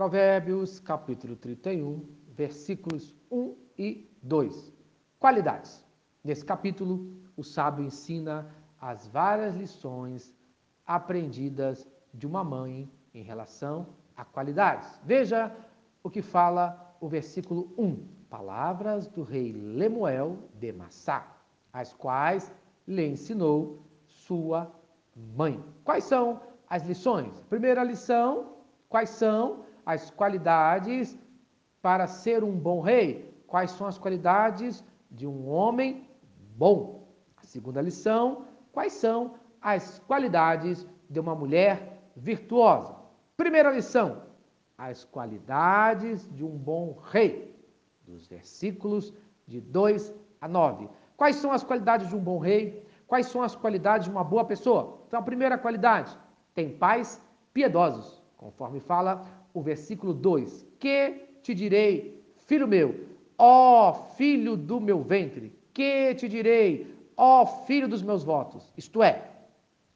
[0.00, 2.02] Provérbios, capítulo 31,
[2.34, 4.72] versículos 1 e 2.
[5.18, 5.84] Qualidades.
[6.24, 8.50] Nesse capítulo, o sábio ensina
[8.80, 10.34] as várias lições
[10.86, 14.88] aprendidas de uma mãe em relação a qualidades.
[15.04, 15.54] Veja
[16.02, 18.02] o que fala o versículo 1.
[18.30, 21.30] Palavras do rei Lemuel de Massá,
[21.70, 22.50] as quais
[22.88, 24.74] lhe ensinou sua
[25.14, 25.62] mãe.
[25.84, 26.40] Quais são
[26.70, 27.38] as lições?
[27.50, 28.56] Primeira lição,
[28.88, 31.18] quais são as qualidades
[31.82, 33.08] para ser um bom rei?
[33.46, 36.08] Quais são as qualidades de um homem
[36.56, 37.08] bom?
[37.36, 42.94] A segunda lição, quais são as qualidades de uma mulher virtuosa?
[43.36, 44.22] Primeira lição,
[44.78, 47.52] as qualidades de um bom rei,
[48.06, 49.12] dos versículos
[49.44, 50.88] de 2 a 9.
[51.16, 52.86] Quais são as qualidades de um bom rei?
[53.08, 55.00] Quais são as qualidades de uma boa pessoa?
[55.08, 56.16] Então, a primeira qualidade,
[56.54, 57.20] tem pais
[57.52, 65.02] piedosos, conforme fala o versículo 2: Que te direi, filho meu, ó filho do meu
[65.02, 68.72] ventre, que te direi, ó filho dos meus votos?
[68.78, 69.30] Isto é,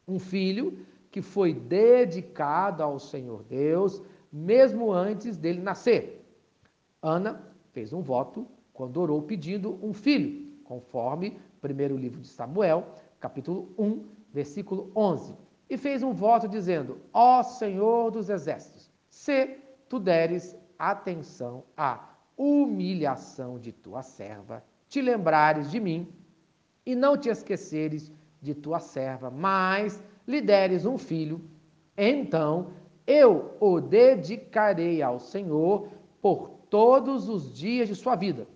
[0.07, 0.79] um filho
[1.11, 6.23] que foi dedicado ao Senhor Deus, mesmo antes dele nascer.
[7.01, 7.41] Ana
[7.73, 14.05] fez um voto quando orou pedindo um filho, conforme primeiro livro de Samuel, capítulo 1,
[14.31, 15.35] versículo 11.
[15.69, 23.59] E fez um voto dizendo: Ó Senhor dos exércitos, se tu deres atenção à humilhação
[23.59, 26.09] de tua serva, te lembrares de mim
[26.85, 31.41] e não te esqueceres de tua serva, mas lhe deres um filho,
[31.97, 32.73] então
[33.07, 35.89] eu o dedicarei ao Senhor
[36.21, 38.47] por todos os dias de sua vida,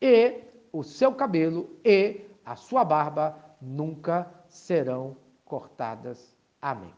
[0.00, 0.40] e
[0.72, 6.36] o seu cabelo e a sua barba nunca serão cortadas.
[6.60, 6.92] Amém.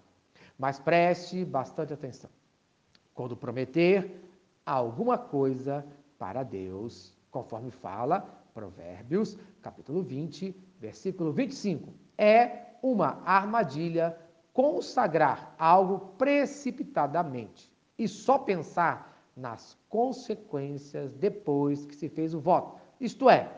[0.58, 2.30] Mas preste bastante atenção.
[3.14, 4.22] Quando prometer
[4.64, 5.84] alguma coisa
[6.19, 8.20] para Deus, conforme fala
[8.54, 14.19] Provérbios, capítulo 20, versículo 25, é uma armadilha
[14.53, 22.78] consagrar algo precipitadamente e só pensar nas consequências depois que se fez o voto.
[23.00, 23.50] Isto é,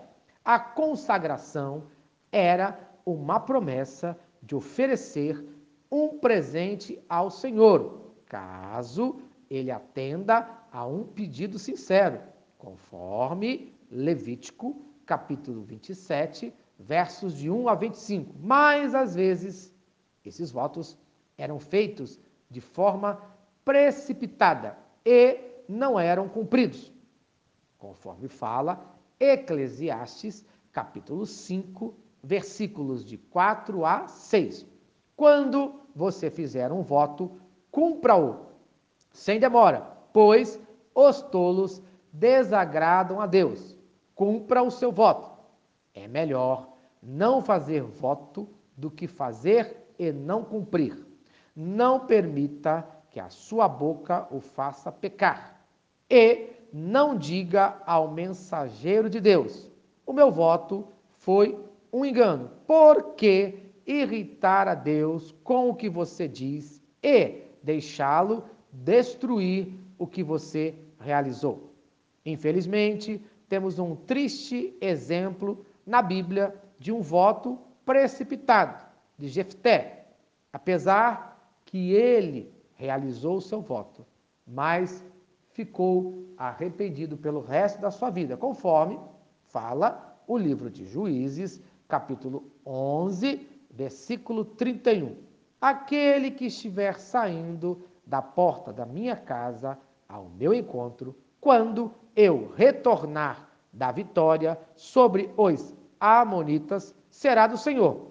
[0.45, 1.85] a consagração
[2.31, 5.45] era uma promessa de oferecer
[5.95, 12.21] um presente ao Senhor, caso ele atenda a um pedido sincero,
[12.59, 18.35] conforme Levítico, capítulo 27, versos de 1 a 25.
[18.41, 19.73] Mas, às vezes,
[20.25, 20.99] esses votos
[21.39, 22.19] eram feitos
[22.51, 23.21] de forma
[23.65, 24.77] precipitada
[25.07, 25.39] e
[25.69, 26.93] não eram cumpridos,
[27.79, 34.67] conforme fala Eclesiastes, capítulo 5, versículos de 4 a 6.
[35.15, 37.31] Quando você fizer um voto,
[37.71, 38.47] cumpra-o,
[39.13, 40.61] sem demora, pois
[40.95, 41.83] os tolos
[42.13, 43.77] desagradam a Deus.
[44.15, 45.31] Cumpra o seu voto.
[45.93, 46.69] É melhor
[47.03, 51.07] não fazer voto do que fazer e não cumprir.
[51.55, 55.61] Não permita que a sua boca o faça pecar.
[56.11, 59.71] E não diga ao mensageiro de Deus:
[60.05, 61.59] O meu voto foi
[61.93, 62.51] um engano.
[62.67, 70.23] Por que irritar a Deus com o que você diz e deixá-lo destruir o que
[70.23, 71.73] você realizou?
[72.25, 78.85] Infelizmente, temos um triste exemplo na Bíblia de um voto precipitado
[79.19, 80.07] de Jefté,
[80.53, 84.05] apesar que ele realizou o seu voto,
[84.47, 85.05] mas
[85.51, 88.99] ficou arrependido pelo resto da sua vida, conforme
[89.45, 95.17] fala o livro de Juízes, capítulo 11, versículo 31.
[95.61, 103.49] Aquele que estiver saindo da porta da minha casa ao meu encontro, quando eu retornar
[103.73, 108.09] da vitória sobre os Amonitas, será do Senhor,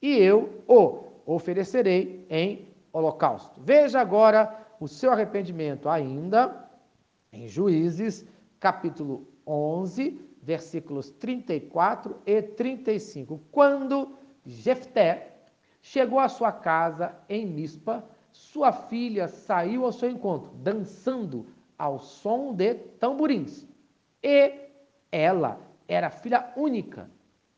[0.00, 3.60] e eu o oferecerei em holocausto.
[3.60, 6.68] Veja agora o seu arrependimento ainda
[7.32, 8.26] em Juízes,
[8.58, 13.40] capítulo 11, versículos 34 e 35.
[13.50, 15.32] Quando Jefté
[15.80, 21.46] chegou à sua casa em Mispa, sua filha saiu ao seu encontro, dançando
[21.78, 23.66] ao som de tamborins.
[24.22, 24.52] E
[25.10, 27.08] ela era filha única.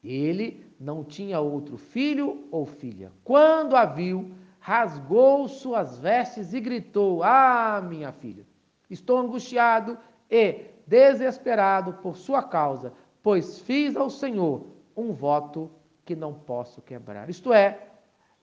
[0.03, 3.11] Ele não tinha outro filho ou filha.
[3.25, 8.45] Quando a viu, rasgou suas vestes e gritou: Ah, minha filha,
[8.91, 9.99] estou angustiado
[10.31, 12.93] e desesperado por sua causa,
[13.23, 14.67] pois fiz ao Senhor
[14.97, 15.71] um voto
[16.07, 17.29] que não posso quebrar.
[17.29, 17.89] Isto é,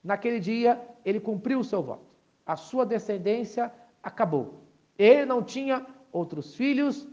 [0.04, 2.14] naquele dia ele cumpriu o seu voto.
[2.46, 3.72] A sua descendência
[4.02, 4.62] acabou.
[4.96, 7.08] Ele não tinha outros filhos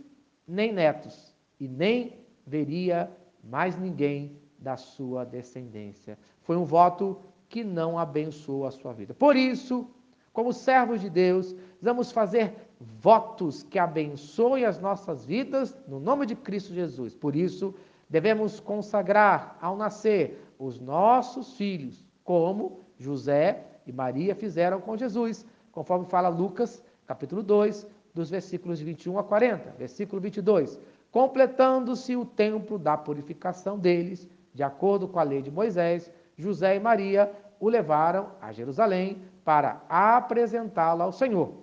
[0.45, 3.09] nem netos, e nem veria
[3.43, 6.19] mais ninguém da sua descendência.
[6.41, 9.13] Foi um voto que não abençoou a sua vida.
[9.13, 9.89] Por isso,
[10.33, 16.35] como servos de Deus, vamos fazer votos que abençoem as nossas vidas no nome de
[16.35, 17.15] Cristo Jesus.
[17.15, 17.73] Por isso,
[18.11, 26.05] devemos consagrar ao nascer os nossos filhos, como José e Maria fizeram com Jesus, conforme
[26.05, 29.71] fala Lucas, capítulo 2, dos versículos 21 a 40.
[29.79, 30.77] Versículo 22.
[31.09, 36.79] Completando-se o tempo da purificação deles, de acordo com a lei de Moisés, José e
[36.81, 37.31] Maria
[37.61, 41.53] o levaram a Jerusalém para apresentá-lo ao Senhor.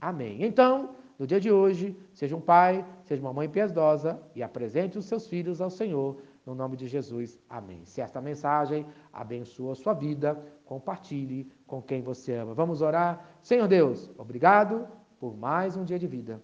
[0.00, 0.42] Amém.
[0.42, 5.04] Então, no dia de hoje, seja um pai, seja uma mãe piedosa e apresente os
[5.04, 7.38] seus filhos ao Senhor, no nome de Jesus.
[7.48, 7.84] Amém.
[7.84, 12.54] Se esta mensagem abençoa a sua vida, compartilhe com quem você ama.
[12.54, 13.24] Vamos orar?
[13.40, 14.88] Senhor Deus, obrigado
[15.20, 16.42] por mais um dia de vida.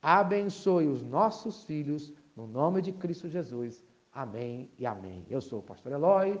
[0.00, 3.84] Abençoe os nossos filhos, no nome de Cristo Jesus.
[4.12, 5.26] Amém e amém.
[5.28, 6.40] Eu sou o pastor Eloy,